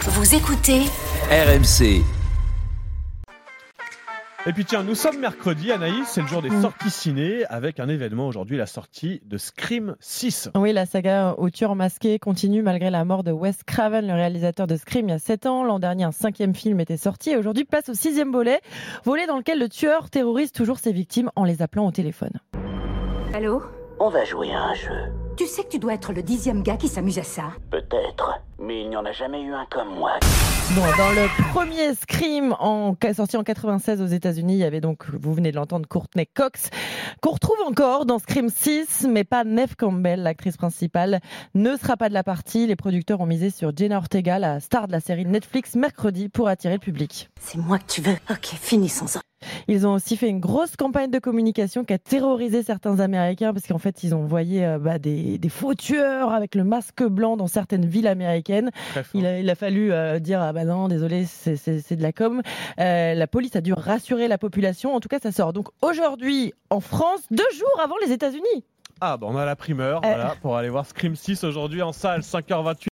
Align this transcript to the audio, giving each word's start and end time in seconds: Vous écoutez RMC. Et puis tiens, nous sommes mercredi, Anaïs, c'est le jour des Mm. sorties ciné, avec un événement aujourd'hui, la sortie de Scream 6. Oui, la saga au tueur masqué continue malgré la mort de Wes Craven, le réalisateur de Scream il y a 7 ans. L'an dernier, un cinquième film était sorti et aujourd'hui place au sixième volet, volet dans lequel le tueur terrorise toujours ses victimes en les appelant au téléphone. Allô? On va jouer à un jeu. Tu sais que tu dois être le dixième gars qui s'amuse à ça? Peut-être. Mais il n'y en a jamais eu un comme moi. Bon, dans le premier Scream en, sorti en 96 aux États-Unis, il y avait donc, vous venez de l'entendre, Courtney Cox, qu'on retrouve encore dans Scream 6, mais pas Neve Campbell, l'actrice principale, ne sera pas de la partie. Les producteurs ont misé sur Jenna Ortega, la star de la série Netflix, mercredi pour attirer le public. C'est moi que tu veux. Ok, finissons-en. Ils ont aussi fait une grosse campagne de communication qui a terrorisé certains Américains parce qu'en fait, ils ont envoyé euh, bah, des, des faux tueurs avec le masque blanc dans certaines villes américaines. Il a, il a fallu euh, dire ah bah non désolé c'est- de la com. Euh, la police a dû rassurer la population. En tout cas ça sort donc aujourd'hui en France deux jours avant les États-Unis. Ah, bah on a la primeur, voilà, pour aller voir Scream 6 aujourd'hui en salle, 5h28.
Vous 0.00 0.34
écoutez 0.34 0.80
RMC. 1.30 2.02
Et 4.46 4.52
puis 4.54 4.64
tiens, 4.64 4.82
nous 4.82 4.94
sommes 4.94 5.18
mercredi, 5.18 5.70
Anaïs, 5.70 6.08
c'est 6.08 6.22
le 6.22 6.26
jour 6.26 6.40
des 6.40 6.48
Mm. 6.48 6.62
sorties 6.62 6.90
ciné, 6.90 7.44
avec 7.50 7.78
un 7.78 7.88
événement 7.88 8.26
aujourd'hui, 8.26 8.56
la 8.56 8.64
sortie 8.66 9.20
de 9.26 9.36
Scream 9.36 9.96
6. 10.00 10.48
Oui, 10.56 10.72
la 10.72 10.86
saga 10.86 11.34
au 11.36 11.50
tueur 11.50 11.74
masqué 11.74 12.18
continue 12.18 12.62
malgré 12.62 12.88
la 12.88 13.04
mort 13.04 13.22
de 13.22 13.32
Wes 13.32 13.62
Craven, 13.66 14.06
le 14.06 14.14
réalisateur 14.14 14.66
de 14.66 14.76
Scream 14.76 15.08
il 15.08 15.12
y 15.12 15.14
a 15.14 15.18
7 15.18 15.44
ans. 15.44 15.62
L'an 15.64 15.78
dernier, 15.78 16.04
un 16.04 16.12
cinquième 16.12 16.54
film 16.54 16.80
était 16.80 16.96
sorti 16.96 17.30
et 17.30 17.36
aujourd'hui 17.36 17.64
place 17.64 17.90
au 17.90 17.94
sixième 17.94 18.32
volet, 18.32 18.60
volet 19.04 19.26
dans 19.26 19.36
lequel 19.36 19.58
le 19.58 19.68
tueur 19.68 20.08
terrorise 20.08 20.52
toujours 20.52 20.78
ses 20.78 20.92
victimes 20.92 21.30
en 21.36 21.44
les 21.44 21.60
appelant 21.60 21.86
au 21.86 21.92
téléphone. 21.92 22.32
Allô? 23.34 23.62
On 23.98 24.08
va 24.08 24.24
jouer 24.24 24.50
à 24.54 24.62
un 24.62 24.74
jeu. 24.74 25.12
Tu 25.36 25.46
sais 25.46 25.62
que 25.62 25.68
tu 25.68 25.78
dois 25.78 25.92
être 25.92 26.14
le 26.14 26.22
dixième 26.22 26.62
gars 26.62 26.78
qui 26.78 26.88
s'amuse 26.88 27.18
à 27.18 27.22
ça? 27.22 27.44
Peut-être. 27.70 28.40
Mais 28.60 28.82
il 28.82 28.90
n'y 28.90 28.96
en 28.96 29.04
a 29.06 29.12
jamais 29.12 29.40
eu 29.40 29.54
un 29.54 29.64
comme 29.70 29.88
moi. 29.94 30.18
Bon, 30.74 30.82
dans 30.82 31.10
le 31.12 31.52
premier 31.52 31.94
Scream 31.94 32.54
en, 32.60 32.94
sorti 33.16 33.38
en 33.38 33.42
96 33.42 34.02
aux 34.02 34.06
États-Unis, 34.06 34.52
il 34.52 34.58
y 34.58 34.64
avait 34.64 34.82
donc, 34.82 35.06
vous 35.10 35.32
venez 35.32 35.50
de 35.50 35.56
l'entendre, 35.56 35.88
Courtney 35.88 36.26
Cox, 36.26 36.68
qu'on 37.22 37.30
retrouve 37.30 37.60
encore 37.66 38.04
dans 38.04 38.18
Scream 38.18 38.50
6, 38.50 39.06
mais 39.08 39.24
pas 39.24 39.44
Neve 39.44 39.76
Campbell, 39.76 40.22
l'actrice 40.22 40.58
principale, 40.58 41.20
ne 41.54 41.74
sera 41.76 41.96
pas 41.96 42.10
de 42.10 42.14
la 42.14 42.22
partie. 42.22 42.66
Les 42.66 42.76
producteurs 42.76 43.20
ont 43.20 43.26
misé 43.26 43.48
sur 43.48 43.74
Jenna 43.74 43.96
Ortega, 43.96 44.38
la 44.38 44.60
star 44.60 44.86
de 44.86 44.92
la 44.92 45.00
série 45.00 45.24
Netflix, 45.24 45.74
mercredi 45.74 46.28
pour 46.28 46.48
attirer 46.48 46.74
le 46.74 46.80
public. 46.80 47.30
C'est 47.40 47.58
moi 47.58 47.78
que 47.78 47.86
tu 47.86 48.02
veux. 48.02 48.16
Ok, 48.30 48.44
finissons-en. 48.44 49.20
Ils 49.68 49.86
ont 49.86 49.94
aussi 49.94 50.16
fait 50.16 50.28
une 50.28 50.40
grosse 50.40 50.76
campagne 50.76 51.10
de 51.10 51.18
communication 51.18 51.84
qui 51.84 51.92
a 51.92 51.98
terrorisé 51.98 52.62
certains 52.62 53.00
Américains 53.00 53.52
parce 53.52 53.66
qu'en 53.66 53.78
fait, 53.78 54.02
ils 54.02 54.14
ont 54.14 54.22
envoyé 54.24 54.64
euh, 54.64 54.78
bah, 54.78 54.98
des, 54.98 55.38
des 55.38 55.48
faux 55.48 55.74
tueurs 55.74 56.32
avec 56.32 56.54
le 56.54 56.64
masque 56.64 57.02
blanc 57.04 57.36
dans 57.36 57.46
certaines 57.46 57.86
villes 57.86 58.06
américaines. 58.08 58.70
Il 59.14 59.26
a, 59.26 59.38
il 59.38 59.48
a 59.50 59.54
fallu 59.54 59.92
euh, 59.92 60.18
dire 60.18 60.40
ah 60.40 60.52
bah 60.52 60.64
non 60.64 60.88
désolé 60.88 61.24
c'est- 61.26 61.92
de 61.96 62.02
la 62.02 62.12
com. 62.12 62.42
Euh, 62.78 63.14
la 63.14 63.26
police 63.26 63.56
a 63.56 63.60
dû 63.60 63.72
rassurer 63.72 64.28
la 64.28 64.38
population. 64.38 64.94
En 64.94 65.00
tout 65.00 65.08
cas 65.08 65.18
ça 65.20 65.32
sort 65.32 65.52
donc 65.52 65.68
aujourd'hui 65.82 66.52
en 66.70 66.80
France 66.80 67.20
deux 67.30 67.42
jours 67.54 67.80
avant 67.82 67.96
les 68.04 68.12
États-Unis. 68.12 68.64
Ah, 69.02 69.16
bah 69.16 69.26
on 69.30 69.36
a 69.38 69.46
la 69.46 69.56
primeur, 69.56 70.02
voilà, 70.02 70.34
pour 70.42 70.58
aller 70.58 70.68
voir 70.68 70.84
Scream 70.84 71.16
6 71.16 71.42
aujourd'hui 71.44 71.80
en 71.80 71.90
salle, 71.92 72.20
5h28. 72.20 72.88